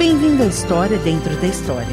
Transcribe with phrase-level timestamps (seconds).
[0.00, 1.86] Bem-vindo à história dentro da história.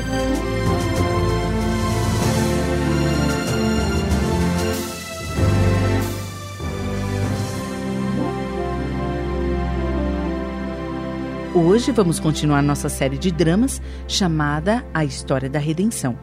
[11.53, 16.17] Hoje vamos continuar nossa série de dramas chamada A História da Redenção.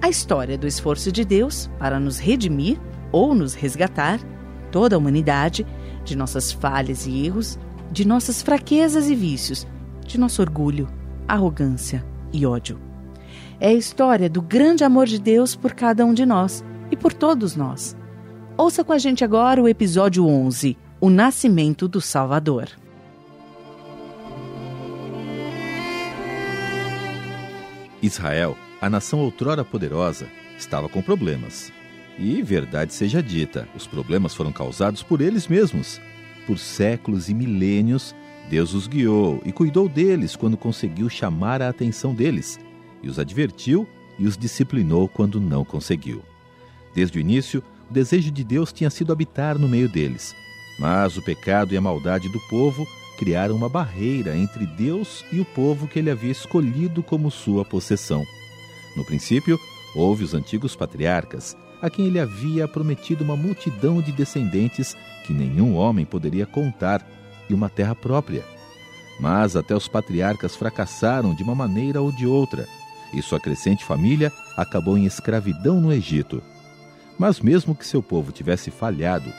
[0.00, 2.78] A história do esforço de Deus para nos redimir
[3.10, 4.20] ou nos resgatar,
[4.70, 5.66] toda a humanidade,
[6.04, 7.58] de nossas falhas e erros,
[7.90, 9.66] de nossas fraquezas e vícios,
[10.06, 10.86] de nosso orgulho,
[11.28, 12.78] arrogância e ódio.
[13.58, 17.12] É a história do grande amor de Deus por cada um de nós e por
[17.12, 17.96] todos nós.
[18.56, 22.68] Ouça com a gente agora o episódio 11, O Nascimento do Salvador.
[28.02, 30.26] Israel, a nação outrora poderosa,
[30.58, 31.72] estava com problemas.
[32.18, 36.00] E, verdade seja dita, os problemas foram causados por eles mesmos.
[36.46, 38.14] Por séculos e milênios,
[38.48, 42.58] Deus os guiou e cuidou deles quando conseguiu chamar a atenção deles,
[43.02, 43.86] e os advertiu
[44.18, 46.22] e os disciplinou quando não conseguiu.
[46.94, 50.34] Desde o início, o desejo de Deus tinha sido habitar no meio deles,
[50.78, 52.86] mas o pecado e a maldade do povo
[53.18, 58.24] criaram uma barreira entre Deus e o povo que ele havia escolhido como sua possessão.
[58.96, 59.58] No princípio,
[59.94, 65.76] houve os antigos patriarcas, a quem ele havia prometido uma multidão de descendentes que nenhum
[65.76, 67.06] homem poderia contar
[67.48, 68.44] e uma terra própria.
[69.18, 72.66] Mas até os patriarcas fracassaram de uma maneira ou de outra,
[73.12, 76.42] e sua crescente família acabou em escravidão no Egito.
[77.18, 79.32] Mas mesmo que seu povo tivesse falhado,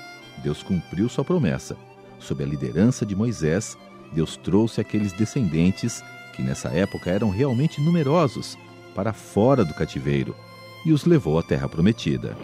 [0.43, 1.77] Deus cumpriu sua promessa
[2.19, 3.77] sob a liderança de Moisés,
[4.11, 6.03] Deus trouxe aqueles descendentes,
[6.35, 8.57] que nessa época eram realmente numerosos,
[8.95, 10.35] para fora do cativeiro
[10.85, 12.35] e os levou à terra prometida.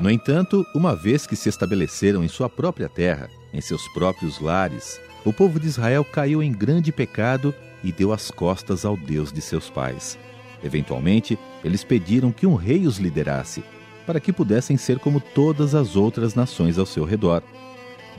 [0.00, 5.00] No entanto, uma vez que se estabeleceram em sua própria terra, em seus próprios lares,
[5.24, 7.52] o povo de Israel caiu em grande pecado
[7.82, 10.16] e deu as costas ao Deus de seus pais.
[10.62, 13.64] Eventualmente, eles pediram que um rei os liderasse,
[14.06, 17.42] para que pudessem ser como todas as outras nações ao seu redor.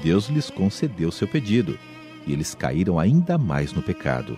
[0.03, 1.79] Deus lhes concedeu seu pedido,
[2.27, 4.37] e eles caíram ainda mais no pecado.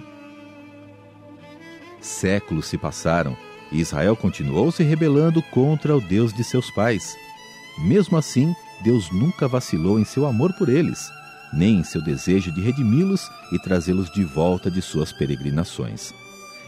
[2.00, 3.36] Séculos se passaram
[3.72, 7.18] e Israel continuou se rebelando contra o Deus de seus pais.
[7.80, 11.12] Mesmo assim, Deus nunca vacilou em seu amor por eles,
[11.54, 16.14] nem em seu desejo de redimi-los e trazê-los de volta de suas peregrinações.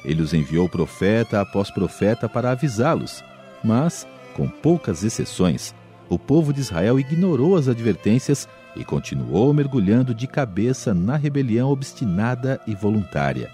[0.03, 3.23] Ele os enviou profeta após profeta para avisá-los,
[3.63, 5.73] mas com poucas exceções,
[6.09, 12.59] o povo de Israel ignorou as advertências e continuou mergulhando de cabeça na rebelião obstinada
[12.67, 13.49] e voluntária.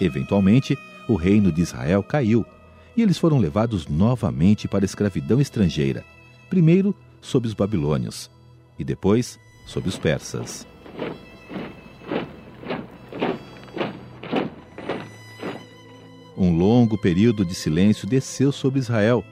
[0.00, 0.78] Eventualmente,
[1.08, 2.44] o reino de Israel caiu
[2.96, 6.04] e eles foram levados novamente para a escravidão estrangeira,
[6.52, 8.30] primeiro sob os babilônios
[8.78, 10.66] e depois sob os persas.
[16.36, 19.24] Um longo período de silêncio desceu sobre Israel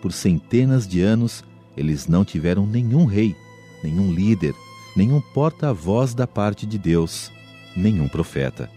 [0.00, 1.42] por centenas de anos,
[1.76, 3.34] eles não tiveram nenhum rei,
[3.82, 4.54] nenhum líder,
[4.94, 7.32] nenhum porta-voz da parte de Deus,
[7.76, 8.70] nenhum profeta.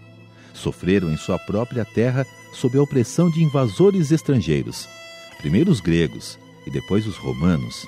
[0.52, 4.88] Sofreram em sua própria terra sob a opressão de invasores estrangeiros,
[5.38, 6.36] primeiro os gregos
[6.66, 7.86] e depois os romanos.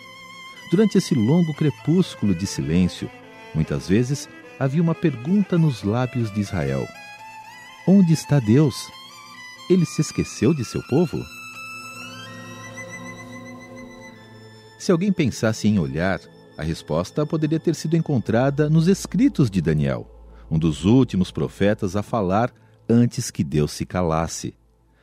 [0.70, 3.10] Durante esse longo crepúsculo de silêncio,
[3.54, 6.86] muitas vezes havia uma pergunta nos lábios de Israel:
[7.86, 8.74] Onde está Deus?
[9.68, 11.18] Ele se esqueceu de seu povo?
[14.78, 16.20] Se alguém pensasse em olhar,
[16.58, 20.10] a resposta poderia ter sido encontrada nos escritos de Daniel,
[20.50, 22.52] um dos últimos profetas a falar
[22.88, 24.54] antes que Deus se calasse.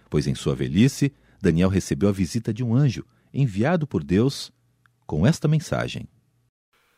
[0.10, 1.12] Pois em sua velhice,
[1.42, 4.52] Daniel recebeu a visita de um anjo enviado por Deus
[5.06, 6.08] com esta mensagem: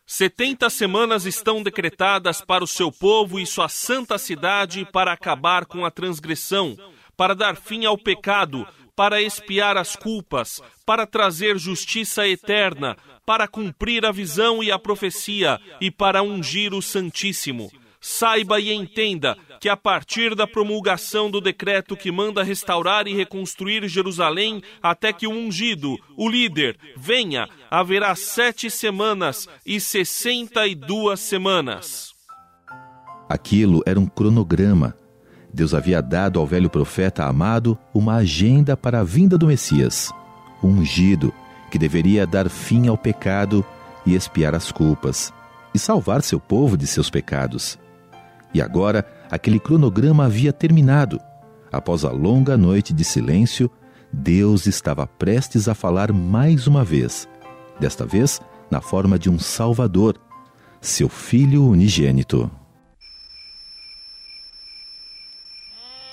[0.05, 5.85] Setenta semanas estão decretadas para o seu povo e sua santa cidade para acabar com
[5.85, 6.77] a transgressão,
[7.16, 14.06] para dar fim ao pecado, para expiar as culpas, para trazer justiça eterna, para cumprir
[14.06, 17.71] a visão e a profecia e para ungir o Santíssimo.
[18.05, 23.88] Saiba e entenda que a partir da promulgação do decreto que manda restaurar e reconstruir
[23.88, 31.21] Jerusalém até que o ungido, o líder, venha, haverá sete semanas e sessenta e duas
[31.21, 32.13] semanas.
[33.29, 34.95] Aquilo era um cronograma
[35.53, 40.11] Deus havia dado ao velho profeta amado uma agenda para a vinda do Messias,
[40.63, 41.31] um ungido
[41.69, 43.63] que deveria dar fim ao pecado
[44.03, 45.31] e expiar as culpas,
[45.73, 47.77] e salvar seu povo de seus pecados.
[48.53, 51.19] E agora aquele cronograma havia terminado.
[51.71, 53.69] Após a longa noite de silêncio,
[54.11, 57.27] Deus estava prestes a falar mais uma vez,
[57.79, 58.39] desta vez
[58.69, 60.19] na forma de um Salvador.
[60.79, 62.51] seu Filho unigênito.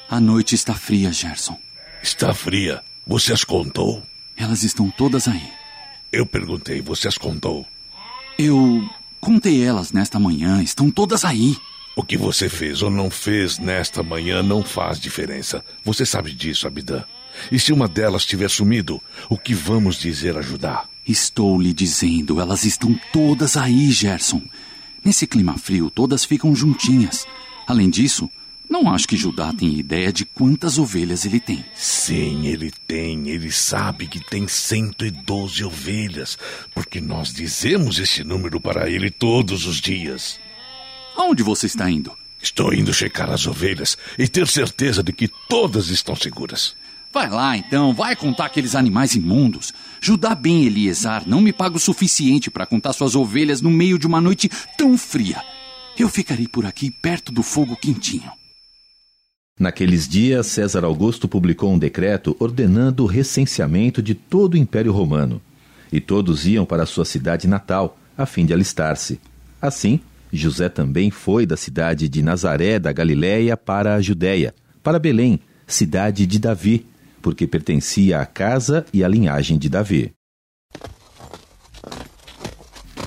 [0.09, 1.57] A noite está fria, Gerson.
[2.03, 2.81] Está fria.
[3.07, 4.03] Você as contou?
[4.37, 5.49] Elas estão todas aí.
[6.13, 7.65] Eu perguntei, você as contou?
[8.39, 8.89] Eu
[9.21, 11.57] contei elas nesta manhã, estão todas aí.
[11.97, 15.65] O que você fez ou não fez nesta manhã não faz diferença.
[15.85, 17.05] Você sabe disso, Abidã.
[17.51, 20.85] E se uma delas tiver sumido, o que vamos dizer a Judá?
[21.07, 24.43] Estou lhe dizendo, elas estão todas aí, Gerson.
[25.05, 27.27] Nesse clima frio, todas ficam juntinhas.
[27.67, 28.31] Além disso,
[28.69, 31.65] não acho que Judá tenha ideia de quantas ovelhas ele tem.
[31.75, 33.29] Sim, ele tem.
[33.29, 36.39] Ele sabe que tem 112 ovelhas,
[36.73, 40.39] porque nós dizemos esse número para ele todos os dias.
[41.21, 42.11] Aonde você está indo?
[42.43, 46.75] Estou indo checar as ovelhas e ter certeza de que todas estão seguras.
[47.13, 49.71] Vai lá então, vai contar aqueles animais imundos.
[50.01, 54.07] Judá bem Eliezer não me paga o suficiente para contar suas ovelhas no meio de
[54.07, 55.43] uma noite tão fria.
[55.99, 58.33] Eu ficarei por aqui perto do fogo quentinho.
[59.59, 65.43] Naqueles dias, César Augusto publicou um decreto ordenando o recenseamento de todo o Império Romano.
[65.93, 69.21] E todos iam para sua cidade natal, a fim de alistar-se.
[69.61, 70.01] Assim,
[70.33, 76.27] José também foi da cidade de Nazaré da Galiléia para a Judéia, para Belém, cidade
[76.27, 76.87] de Davi,
[77.21, 80.13] porque pertencia à casa e à linhagem de Davi.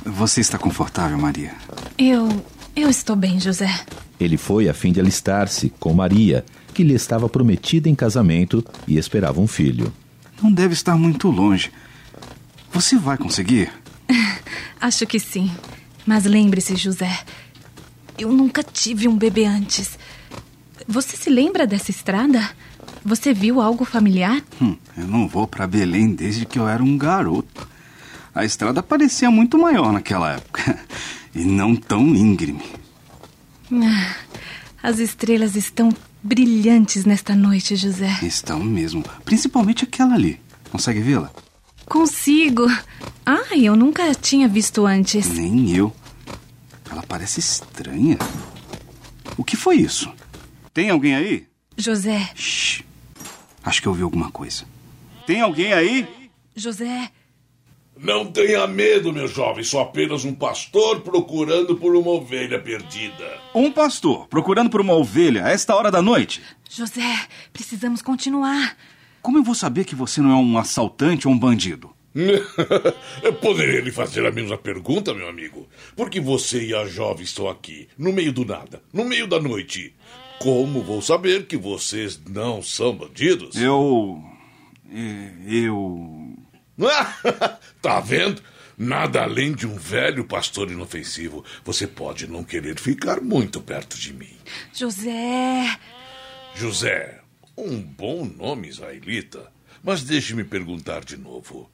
[0.06, 1.54] Você está confortável, Maria?
[1.98, 2.44] Eu.
[2.76, 3.70] Eu estou bem, José.
[4.20, 6.44] Ele foi a fim de alistar-se com Maria,
[6.74, 9.94] que lhe estava prometida em casamento e esperava um filho.
[10.42, 11.72] Não deve estar muito longe.
[12.72, 13.72] Você vai conseguir?
[14.82, 15.52] Acho que sim.
[16.06, 17.24] Mas lembre-se, José,
[18.18, 19.98] eu nunca tive um bebê antes.
[20.88, 22.50] Você se lembra dessa estrada?
[23.06, 24.42] Você viu algo familiar?
[24.62, 27.68] Hum, eu não vou para Belém desde que eu era um garoto.
[28.34, 30.80] A estrada parecia muito maior naquela época
[31.36, 32.64] e não tão íngreme.
[33.72, 34.16] Ah,
[34.82, 35.90] as estrelas estão
[36.22, 38.20] brilhantes nesta noite, José.
[38.24, 40.40] Estão mesmo, principalmente aquela ali.
[40.72, 41.32] Consegue vê-la?
[41.86, 42.66] Consigo.
[43.26, 45.28] Ah, eu nunca tinha visto antes.
[45.30, 45.94] Nem eu.
[46.90, 48.18] Ela parece estranha.
[49.38, 50.12] O que foi isso?
[50.74, 51.48] Tem alguém aí?
[51.78, 52.30] José.
[52.36, 52.84] Shhh.
[53.64, 54.66] Acho que eu ouvi alguma coisa.
[55.26, 56.08] Tem alguém aí?
[56.56, 57.10] José.
[57.98, 59.64] Não tenha medo, meu jovem.
[59.64, 63.40] Sou apenas um pastor procurando por uma ovelha perdida.
[63.56, 66.42] Um pastor procurando por uma ovelha a esta hora da noite?
[66.70, 68.76] José, precisamos continuar.
[69.22, 71.92] Como eu vou saber que você não é um assaltante ou um bandido?
[73.42, 75.68] poderia lhe fazer a mesma pergunta, meu amigo.
[75.96, 79.40] Por que você e a jovem estão aqui, no meio do nada, no meio da
[79.40, 79.96] noite?
[80.40, 83.56] Como vou saber que vocês não são bandidos?
[83.56, 84.22] Eu.
[85.48, 86.36] Eu.
[87.82, 88.42] tá vendo?
[88.78, 91.46] Nada além de um velho pastor inofensivo.
[91.64, 94.36] Você pode não querer ficar muito perto de mim.
[94.74, 95.80] José.
[96.56, 97.22] José,
[97.58, 99.52] um bom nome israelita.
[99.84, 101.70] Mas deixe-me perguntar de novo.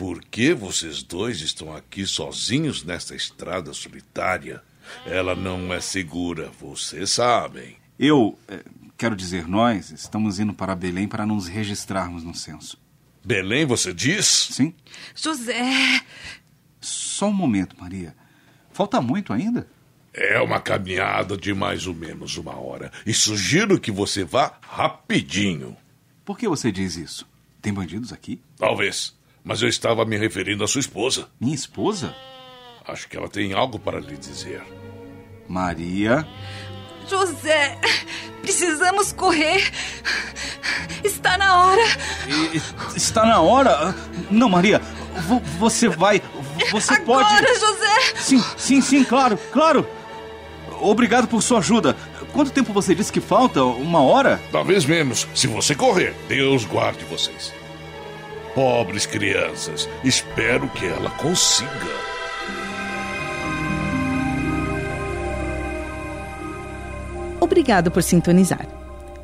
[0.00, 4.62] Por que vocês dois estão aqui sozinhos nesta estrada solitária?
[5.04, 7.76] Ela não é segura, vocês sabem.
[7.98, 8.64] Eu, eh,
[8.96, 12.80] quero dizer, nós estamos indo para Belém para nos registrarmos no censo.
[13.22, 14.24] Belém, você diz?
[14.26, 14.72] Sim.
[15.14, 16.00] José.
[16.80, 18.16] Só um momento, Maria.
[18.72, 19.68] Falta muito ainda?
[20.14, 22.90] É uma caminhada de mais ou menos uma hora.
[23.04, 25.76] E sugiro que você vá rapidinho.
[26.24, 27.28] Por que você diz isso?
[27.60, 28.40] Tem bandidos aqui?
[28.56, 29.19] Talvez.
[29.42, 31.28] Mas eu estava me referindo à sua esposa.
[31.40, 32.14] Minha esposa?
[32.86, 34.62] Acho que ela tem algo para lhe dizer.
[35.48, 36.26] Maria.
[37.08, 37.78] José,
[38.42, 39.70] precisamos correr.
[41.02, 41.82] Está na hora.
[42.28, 43.94] E, está na hora?
[44.30, 44.80] Não, Maria.
[45.58, 46.22] Você vai.
[46.70, 47.36] Você Agora, pode.
[47.36, 48.16] Agora, José!
[48.16, 49.86] Sim, sim, sim, claro, claro.
[50.80, 51.96] Obrigado por sua ajuda.
[52.32, 53.62] Quanto tempo você disse que falta?
[53.64, 54.40] Uma hora?
[54.52, 55.26] Talvez menos.
[55.34, 57.52] Se você correr, Deus guarde vocês.
[58.54, 61.70] Pobres crianças, espero que ela consiga.
[67.40, 68.66] Obrigado por sintonizar.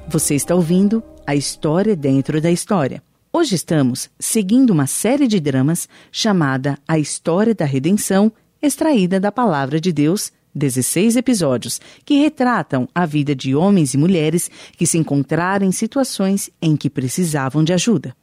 [0.06, 3.02] Você está ouvindo a história dentro da história.
[3.33, 8.30] Hoje estamos seguindo uma série de dramas chamada A História da Redenção,
[8.62, 14.49] extraída da Palavra de Deus, 16 episódios, que retratam a vida de homens e mulheres
[14.76, 18.14] que se encontraram em situações em que precisavam de ajuda.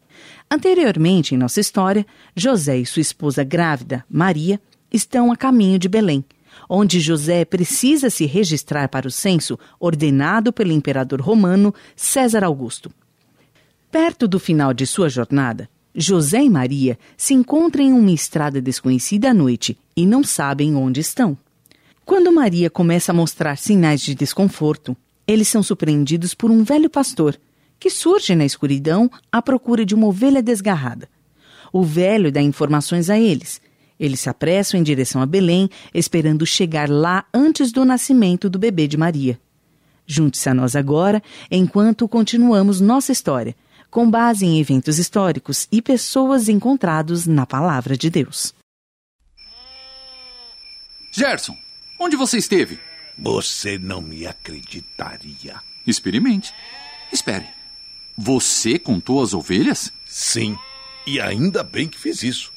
[0.49, 2.05] Anteriormente em nossa história,
[2.35, 4.59] José e sua esposa grávida, Maria,
[4.91, 6.23] estão a caminho de Belém,
[6.69, 12.91] onde José precisa se registrar para o censo ordenado pelo imperador romano César Augusto.
[13.91, 19.29] Perto do final de sua jornada, José e Maria se encontram em uma estrada desconhecida
[19.29, 21.37] à noite e não sabem onde estão.
[22.05, 27.39] Quando Maria começa a mostrar sinais de desconforto, eles são surpreendidos por um velho pastor
[27.83, 31.09] que surge na escuridão à procura de uma ovelha desgarrada.
[31.69, 33.59] O velho dá informações a eles.
[33.99, 38.87] Eles se apressam em direção a Belém, esperando chegar lá antes do nascimento do bebê
[38.87, 39.37] de Maria.
[40.07, 41.21] Junte-se a nós agora,
[41.51, 43.53] enquanto continuamos nossa história,
[43.91, 48.55] com base em eventos históricos e pessoas encontrados na Palavra de Deus.
[51.11, 51.57] Gerson,
[51.99, 52.79] onde você esteve?
[53.19, 55.59] Você não me acreditaria.
[55.85, 56.53] Experimente.
[57.11, 57.62] Espere.
[58.17, 59.91] Você contou as ovelhas?
[60.05, 60.57] Sim,
[61.05, 62.51] e ainda bem que fiz isso.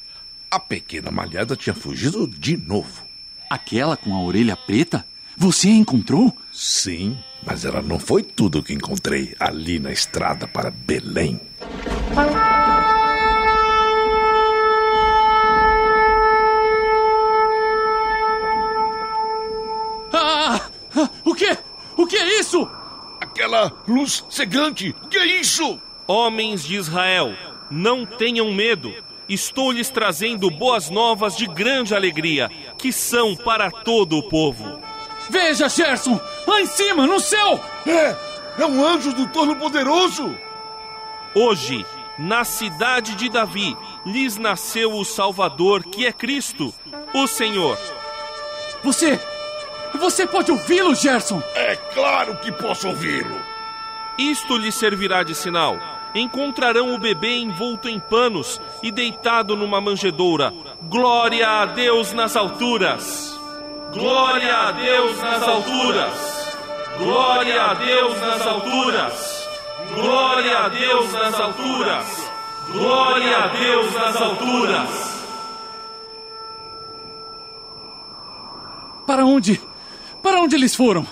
[0.49, 3.03] A pequena malhada tinha fugido de novo.
[3.49, 5.05] Aquela com a orelha preta?
[5.35, 6.35] Você a encontrou?
[6.53, 11.39] Sim, mas ela não foi tudo o que encontrei ali na estrada para Belém.
[23.57, 25.79] Aquela luz cegante, que é isso?
[26.05, 27.33] Homens de Israel,
[27.71, 28.93] não tenham medo.
[29.27, 34.79] Estou lhes trazendo boas novas de grande alegria, que são para todo o povo.
[35.29, 36.19] Veja, Gerson!
[36.45, 37.59] Lá em cima, no céu!
[37.87, 38.15] É,
[38.61, 40.37] é um anjo do Todo-Poderoso.
[41.33, 41.83] Hoje,
[42.17, 46.73] na cidade de Davi, lhes nasceu o Salvador, que é Cristo,
[47.13, 47.77] o Senhor.
[48.83, 49.19] Você.
[49.95, 51.41] Você pode ouvi-lo, Gerson!
[51.55, 53.46] É claro que posso ouvi-lo.
[54.17, 55.77] Isto lhes servirá de sinal.
[56.15, 60.51] Encontrarão o bebê envolto em panos e deitado numa manjedoura.
[60.83, 63.37] Glória a Deus nas alturas!
[63.93, 66.57] Glória a Deus nas alturas!
[66.97, 69.47] Glória a Deus nas alturas!
[69.93, 72.31] Glória a Deus nas alturas!
[72.71, 75.17] Glória a Deus nas alturas!
[79.05, 79.61] Para onde?
[80.21, 81.07] Para onde eles foram?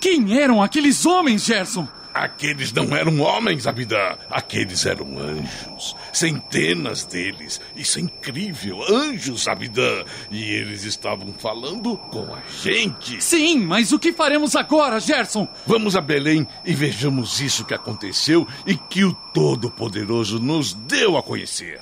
[0.00, 1.86] Quem eram aqueles homens, Gerson?
[2.24, 4.16] Aqueles não eram homens, Abidã.
[4.30, 5.94] Aqueles eram anjos.
[6.12, 7.60] Centenas deles.
[7.76, 8.82] Isso é incrível.
[8.92, 10.04] Anjos, Abidã.
[10.30, 13.22] E eles estavam falando com a gente.
[13.22, 15.46] Sim, mas o que faremos agora, Gerson?
[15.66, 21.22] Vamos a Belém e vejamos isso que aconteceu e que o Todo-Poderoso nos deu a
[21.22, 21.80] conhecer.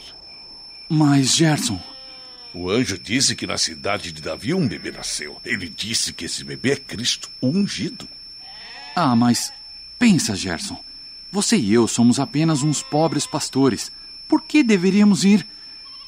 [0.88, 1.81] Mas, Gerson,
[2.55, 5.40] O anjo disse que na cidade de Davi um bebê nasceu.
[5.45, 8.09] Ele disse que esse bebê é Cristo, o ungido.
[8.95, 9.52] Ah, mas
[9.99, 10.79] pensa, Gerson.
[11.31, 13.93] Você e eu somos apenas uns pobres pastores.
[14.29, 15.47] Por que deveríamos ir?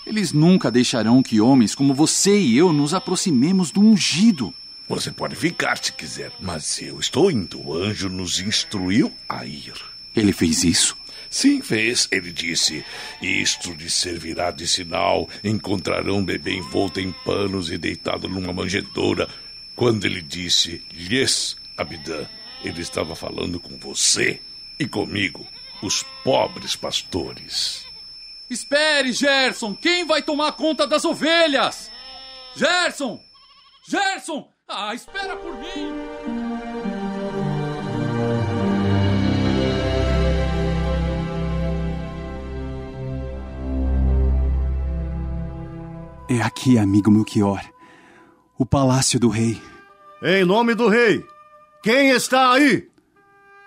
[0.06, 4.54] Eles nunca deixarão que homens como você e eu nos aproximemos do ungido.
[4.88, 7.60] Você pode ficar se quiser, mas eu estou indo.
[7.60, 9.74] O anjo nos instruiu a ir.
[10.16, 10.96] Ele fez isso?
[11.28, 12.08] Sim, fez.
[12.10, 12.82] Ele disse:
[13.20, 15.28] Isto lhe servirá de sinal.
[15.44, 19.28] Encontrarão um bebê envolto em panos e deitado numa manjedoura.
[19.76, 22.26] Quando ele disse lhes, Abidã,
[22.64, 24.40] ele estava falando com você
[24.78, 25.46] e comigo,
[25.82, 27.86] os pobres pastores.
[28.50, 29.74] Espere, Gerson!
[29.74, 31.90] Quem vai tomar conta das ovelhas?
[32.56, 33.20] Gerson!
[33.86, 34.48] Gerson!
[34.66, 36.18] Ah, espera por mim!
[46.30, 47.62] É aqui, amigo Melchior.
[48.58, 49.60] O palácio do rei.
[50.22, 51.24] Em nome do rei,
[51.88, 52.86] quem está aí?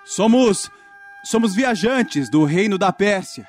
[0.05, 0.69] Somos.
[1.23, 3.47] Somos viajantes do reino da Pérsia.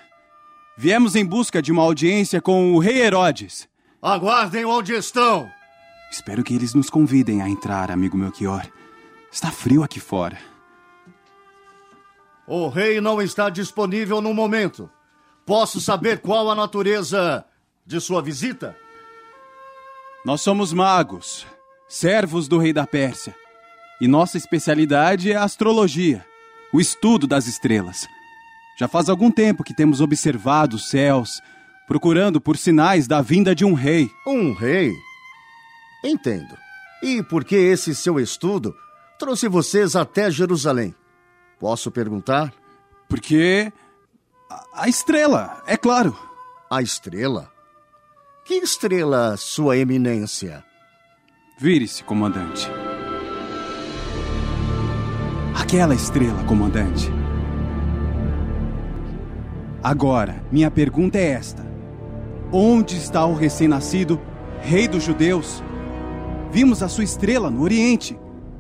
[0.79, 3.69] Viemos em busca de uma audiência com o rei Herodes.
[4.01, 5.51] Aguardem onde estão.
[6.11, 8.67] Espero que eles nos convidem a entrar, amigo Melchior.
[9.31, 10.39] Está frio aqui fora.
[12.47, 14.89] O rei não está disponível no momento.
[15.45, 17.45] Posso saber qual a natureza
[17.85, 18.75] de sua visita?
[20.25, 21.47] Nós somos magos,
[21.87, 23.37] servos do rei da Pérsia.
[24.03, 26.27] E nossa especialidade é a astrologia,
[26.73, 28.09] o estudo das estrelas.
[28.77, 31.41] Já faz algum tempo que temos observado os céus,
[31.87, 34.11] procurando por sinais da vinda de um rei.
[34.27, 34.93] Um rei?
[36.05, 36.59] Entendo.
[37.01, 38.75] E por que esse seu estudo
[39.21, 40.93] trouxe vocês até Jerusalém?
[41.61, 42.53] Posso perguntar?
[43.09, 43.73] Porque.
[44.51, 46.19] A, a estrela, é claro.
[46.69, 47.53] A estrela?
[48.45, 50.65] Que estrela, Sua Eminência?
[51.57, 52.69] Vire-se, comandante.
[55.55, 57.11] Aquela estrela, comandante.
[59.83, 61.65] Agora, minha pergunta é esta:
[62.51, 64.21] Onde está o recém-nascido,
[64.61, 65.63] rei dos judeus?
[66.51, 68.19] Vimos a sua estrela no Oriente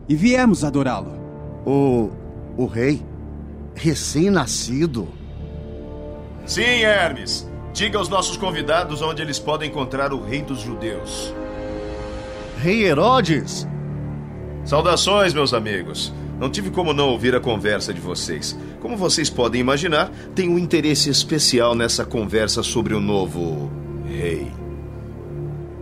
[0.08, 1.12] e viemos adorá-lo.
[1.64, 2.10] O.
[2.56, 3.02] o rei?
[3.74, 5.08] Recém-nascido?
[6.44, 7.48] Sim, Hermes.
[7.72, 11.32] Diga aos nossos convidados onde eles podem encontrar o rei dos judeus.
[12.58, 13.66] Rei Herodes?
[14.64, 16.12] Saudações, meus amigos.
[16.42, 18.58] Não tive como não ouvir a conversa de vocês.
[18.80, 23.70] Como vocês podem imaginar, tenho um interesse especial nessa conversa sobre o novo
[24.08, 24.50] rei.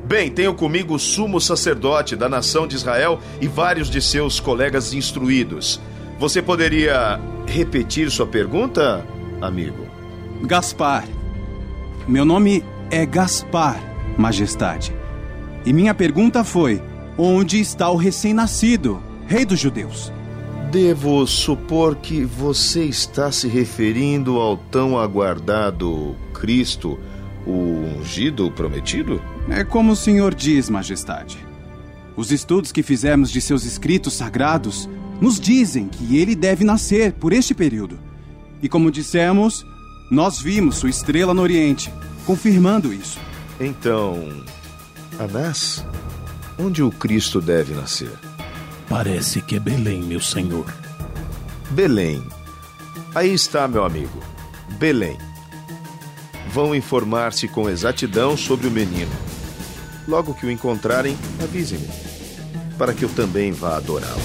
[0.05, 4.93] Bem, tenho comigo o sumo sacerdote da nação de Israel e vários de seus colegas
[4.93, 5.81] instruídos.
[6.19, 9.02] Você poderia repetir sua pergunta,
[9.40, 9.87] amigo?
[10.43, 11.09] Gaspar.
[12.07, 13.81] Meu nome é Gaspar,
[14.19, 14.95] Majestade.
[15.64, 16.83] E minha pergunta foi:
[17.17, 20.12] onde está o recém-nascido, rei dos judeus?
[20.71, 26.97] Devo supor que você está se referindo ao tão aguardado Cristo,
[27.45, 29.21] o ungido prometido?
[29.49, 31.45] É como o senhor diz, Majestade.
[32.17, 34.89] Os estudos que fizemos de seus escritos sagrados
[35.21, 37.99] nos dizem que ele deve nascer por este período.
[38.62, 39.67] E como dissemos,
[40.09, 41.93] nós vimos sua estrela no Oriente,
[42.25, 43.19] confirmando isso.
[43.59, 44.45] Então,
[45.19, 45.85] Anás,
[46.57, 48.30] onde o Cristo deve nascer?
[48.90, 50.66] Parece que é Belém, meu senhor.
[51.70, 52.20] Belém.
[53.14, 54.20] Aí está, meu amigo.
[54.80, 55.16] Belém.
[56.49, 59.12] Vão informar-se com exatidão sobre o menino.
[60.09, 61.87] Logo que o encontrarem, avisem-me,
[62.76, 64.20] para que eu também vá adorá-lo.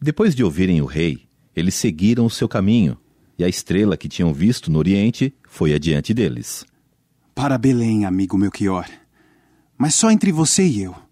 [0.00, 1.26] Depois de ouvirem o rei,
[1.56, 2.96] eles seguiram o seu caminho,
[3.36, 6.64] e a estrela que tinham visto no Oriente foi adiante deles.
[7.34, 8.88] Para Belém, amigo Melchior.
[9.76, 11.03] Mas só entre você e eu.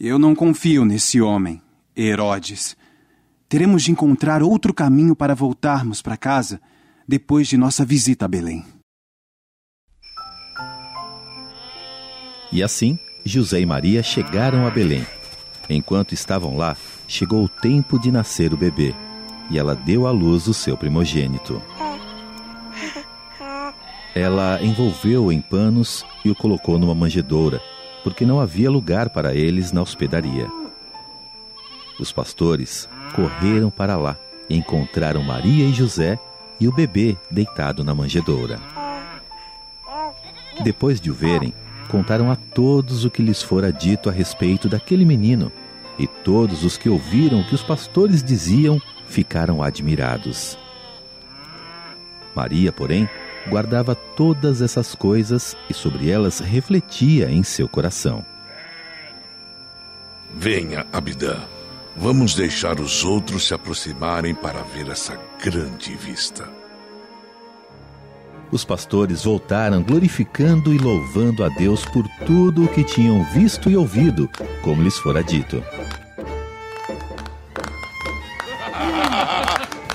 [0.00, 1.60] Eu não confio nesse homem,
[1.96, 2.76] Herodes.
[3.48, 6.60] Teremos de encontrar outro caminho para voltarmos para casa
[7.06, 8.64] depois de nossa visita a Belém.
[12.52, 15.04] E assim, José e Maria chegaram a Belém.
[15.68, 16.76] Enquanto estavam lá,
[17.08, 18.94] chegou o tempo de nascer o bebê,
[19.50, 21.60] e ela deu à luz o seu primogênito.
[24.14, 27.60] Ela envolveu-o em panos e o colocou numa manjedoura
[28.02, 30.50] porque não havia lugar para eles na hospedaria.
[31.98, 34.16] Os pastores correram para lá
[34.48, 36.18] e encontraram Maria e José
[36.60, 38.58] e o bebê deitado na manjedoura.
[40.62, 41.52] Depois de o verem,
[41.88, 45.52] contaram a todos o que lhes fora dito a respeito daquele menino,
[45.98, 50.58] e todos os que ouviram o que os pastores diziam ficaram admirados.
[52.34, 53.08] Maria, porém,
[53.46, 58.24] guardava todas essas coisas e sobre elas refletia em seu coração.
[60.34, 61.36] Venha, Abidã.
[61.96, 66.48] Vamos deixar os outros se aproximarem para ver essa grande vista.
[68.50, 73.76] Os pastores voltaram glorificando e louvando a Deus por tudo o que tinham visto e
[73.76, 74.30] ouvido,
[74.62, 75.62] como lhes fora dito.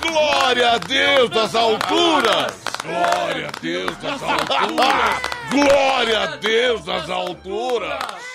[0.02, 2.63] Glória a Deus das alturas!
[2.84, 5.22] Glória a Deus nas alturas!
[5.50, 8.33] Glória a Deus nas alturas!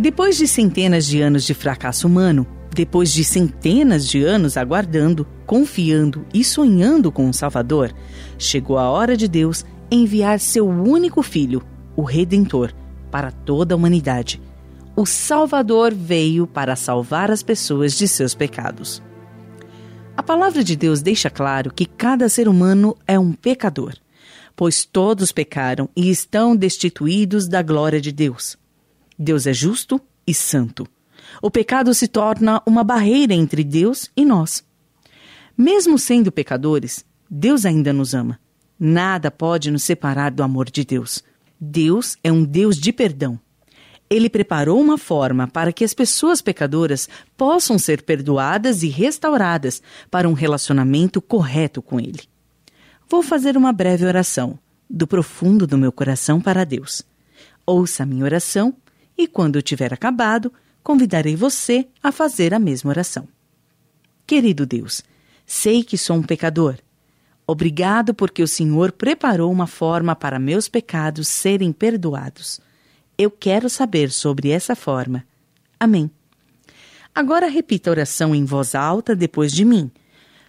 [0.00, 6.24] Depois de centenas de anos de fracasso humano, depois de centenas de anos aguardando, confiando
[6.32, 7.92] e sonhando com um Salvador,
[8.38, 11.62] chegou a hora de Deus enviar seu único filho,
[11.94, 12.72] o Redentor,
[13.10, 14.40] para toda a humanidade.
[14.96, 19.02] O Salvador veio para salvar as pessoas de seus pecados.
[20.16, 23.92] A palavra de Deus deixa claro que cada ser humano é um pecador,
[24.56, 28.58] pois todos pecaram e estão destituídos da glória de Deus.
[29.22, 30.88] Deus é justo e santo.
[31.42, 34.64] O pecado se torna uma barreira entre Deus e nós.
[35.54, 38.40] Mesmo sendo pecadores, Deus ainda nos ama.
[38.78, 41.22] Nada pode nos separar do amor de Deus.
[41.60, 43.38] Deus é um Deus de perdão.
[44.08, 47.06] Ele preparou uma forma para que as pessoas pecadoras
[47.36, 52.22] possam ser perdoadas e restauradas para um relacionamento correto com Ele.
[53.06, 57.02] Vou fazer uma breve oração, do profundo do meu coração para Deus.
[57.66, 58.74] Ouça a minha oração
[59.20, 60.50] e quando tiver acabado,
[60.82, 63.28] convidarei você a fazer a mesma oração.
[64.26, 65.02] Querido Deus,
[65.44, 66.76] sei que sou um pecador.
[67.46, 72.60] Obrigado porque o Senhor preparou uma forma para meus pecados serem perdoados.
[73.18, 75.26] Eu quero saber sobre essa forma.
[75.78, 76.10] Amém.
[77.14, 79.90] Agora repita a oração em voz alta depois de mim.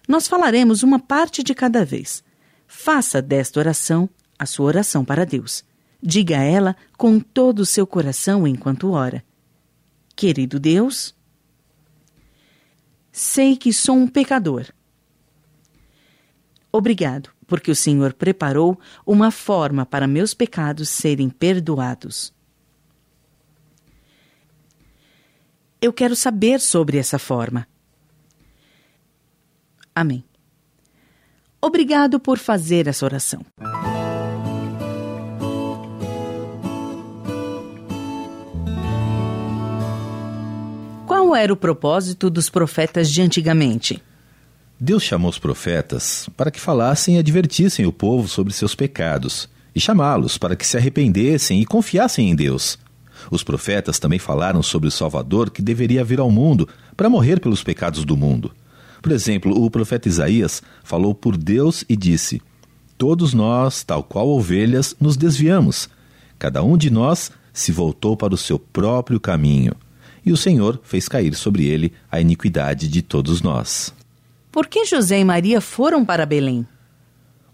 [0.07, 2.23] Nós falaremos uma parte de cada vez.
[2.67, 5.65] Faça desta oração a sua oração para Deus.
[6.01, 9.23] Diga a ela com todo o seu coração enquanto ora:
[10.15, 11.15] Querido Deus,
[13.11, 14.67] sei que sou um pecador.
[16.71, 22.33] Obrigado, porque o Senhor preparou uma forma para meus pecados serem perdoados.
[25.81, 27.67] Eu quero saber sobre essa forma.
[29.93, 30.23] Amém.
[31.59, 33.45] Obrigado por fazer essa oração.
[41.31, 44.03] Qual era o propósito dos profetas de antigamente?
[44.77, 49.79] Deus chamou os profetas para que falassem e advertissem o povo sobre seus pecados, e
[49.79, 52.77] chamá-los para que se arrependessem e confiassem em Deus.
[53.31, 56.67] Os profetas também falaram sobre o Salvador que deveria vir ao mundo
[56.97, 58.51] para morrer pelos pecados do mundo.
[59.01, 62.41] Por exemplo, o profeta Isaías falou por Deus e disse:
[62.97, 65.87] Todos nós, tal qual ovelhas, nos desviamos.
[66.37, 69.73] Cada um de nós se voltou para o seu próprio caminho.
[70.25, 73.93] E o Senhor fez cair sobre ele a iniquidade de todos nós.
[74.51, 76.67] Por que José e Maria foram para Belém?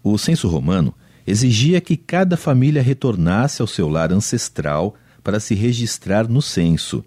[0.02, 0.94] O censo romano
[1.26, 7.04] exigia que cada família retornasse ao seu lar ancestral para se registrar no censo.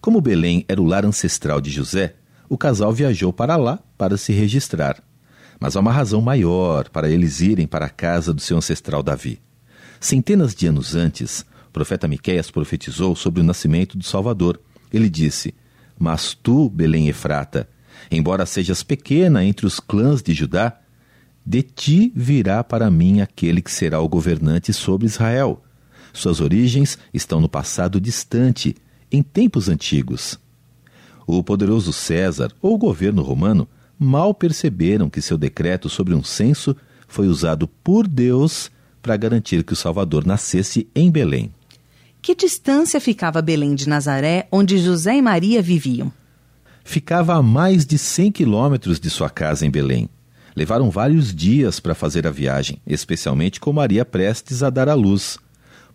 [0.00, 2.16] Como Belém era o lar ancestral de José,
[2.48, 5.02] o casal viajou para lá para se registrar.
[5.60, 9.40] Mas há uma razão maior para eles irem para a casa do seu ancestral Davi.
[10.00, 14.60] Centenas de anos antes, o profeta Miqueias profetizou sobre o nascimento do Salvador.
[14.92, 15.54] Ele disse:
[15.98, 17.68] Mas tu, Belém Efrata,
[18.10, 20.78] Embora sejas pequena entre os clãs de Judá,
[21.44, 25.62] de ti virá para mim aquele que será o governante sobre Israel.
[26.12, 28.76] Suas origens estão no passado distante,
[29.10, 30.38] em tempos antigos.
[31.26, 36.76] O poderoso César ou o governo romano mal perceberam que seu decreto sobre um censo
[37.08, 41.52] foi usado por Deus para garantir que o Salvador nascesse em Belém.
[42.22, 46.10] Que distância ficava Belém de Nazaré, onde José e Maria viviam?
[46.84, 50.08] ficava a mais de 100 quilômetros de sua casa em Belém.
[50.54, 55.38] Levaram vários dias para fazer a viagem, especialmente com Maria prestes a dar à luz.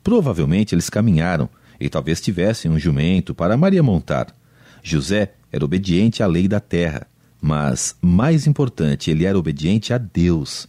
[0.03, 4.33] Provavelmente eles caminharam e talvez tivessem um jumento para Maria montar.
[4.81, 7.05] José era obediente à lei da terra,
[7.39, 10.67] mas, mais importante, ele era obediente a Deus.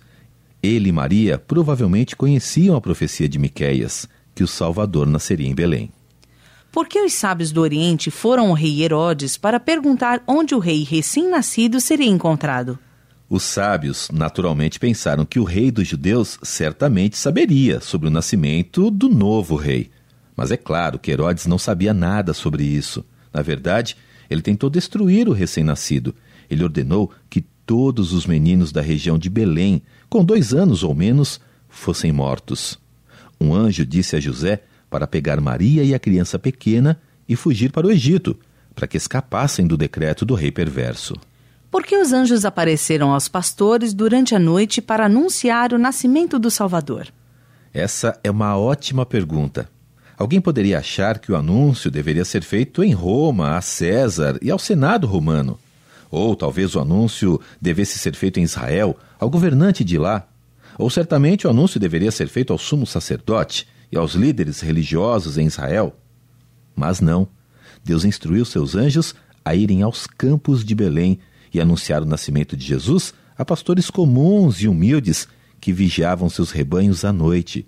[0.62, 5.90] Ele e Maria provavelmente conheciam a profecia de Miqueias, que o Salvador nasceria em Belém.
[6.70, 10.84] Por que os sábios do Oriente foram ao rei Herodes para perguntar onde o rei
[10.84, 12.78] recém-nascido seria encontrado?
[13.28, 19.08] Os sábios naturalmente pensaram que o rei dos judeus certamente saberia sobre o nascimento do
[19.08, 19.90] novo rei.
[20.36, 23.04] Mas é claro que Herodes não sabia nada sobre isso.
[23.34, 23.96] Na verdade,
[24.30, 26.14] ele tentou destruir o recém-nascido.
[26.48, 31.40] Ele ordenou que todos os meninos da região de Belém, com dois anos ou menos,
[31.68, 32.78] fossem mortos.
[33.40, 37.86] Um anjo disse a José para pegar Maria e a criança pequena e fugir para
[37.86, 38.36] o Egito,
[38.74, 41.14] para que escapassem do decreto do rei perverso.
[41.70, 46.50] Por que os anjos apareceram aos pastores durante a noite para anunciar o nascimento do
[46.50, 47.08] Salvador?
[47.74, 49.68] Essa é uma ótima pergunta.
[50.16, 54.58] Alguém poderia achar que o anúncio deveria ser feito em Roma, a César e ao
[54.58, 55.58] Senado romano.
[56.10, 60.26] Ou talvez o anúncio devesse ser feito em Israel, ao governante de lá.
[60.78, 65.46] Ou certamente o anúncio deveria ser feito ao sumo sacerdote, e aos líderes religiosos em
[65.46, 65.96] Israel.
[66.74, 67.28] Mas não.
[67.84, 69.14] Deus instruiu seus anjos
[69.44, 71.18] a irem aos campos de Belém
[71.52, 75.26] e anunciar o nascimento de Jesus a pastores comuns e humildes
[75.60, 77.66] que vigiavam seus rebanhos à noite.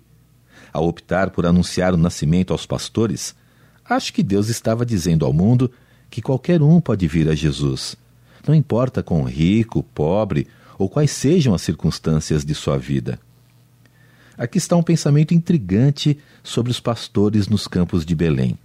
[0.71, 3.35] Ao optar por anunciar o nascimento aos pastores,
[3.83, 5.71] acho que Deus estava dizendo ao mundo
[6.09, 7.95] que qualquer um pode vir a Jesus.
[8.47, 10.47] Não importa quão rico, pobre
[10.81, 13.19] ou quais sejam as circunstâncias de sua vida.
[14.35, 18.57] Aqui está um pensamento intrigante sobre os pastores nos campos de Belém.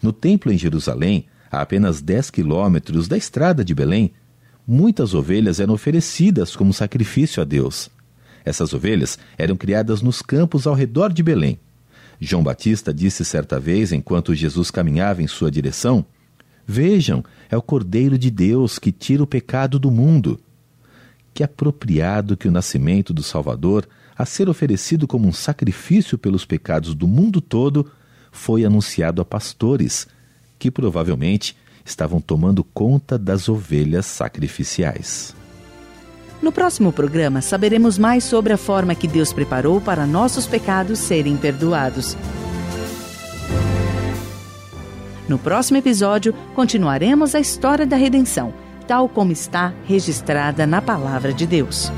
[0.00, 4.12] No templo em Jerusalém, a apenas 10 quilômetros da estrada de Belém,
[4.64, 7.90] muitas ovelhas eram oferecidas como sacrifício a Deus.
[8.44, 11.58] Essas ovelhas eram criadas nos campos ao redor de Belém.
[12.20, 16.06] João Batista disse certa vez, enquanto Jesus caminhava em sua direção:
[16.64, 20.38] Vejam, é o Cordeiro de Deus que tira o pecado do mundo.
[21.38, 26.96] Que apropriado que o nascimento do Salvador a ser oferecido como um sacrifício pelos pecados
[26.96, 27.88] do mundo todo,
[28.32, 30.08] foi anunciado a pastores,
[30.58, 35.32] que provavelmente estavam tomando conta das ovelhas sacrificiais.
[36.42, 41.36] No próximo programa, saberemos mais sobre a forma que Deus preparou para nossos pecados serem
[41.36, 42.16] perdoados.
[45.28, 48.52] No próximo episódio, continuaremos a história da redenção,
[48.88, 51.92] tal como está registrada na Palavra de Deus.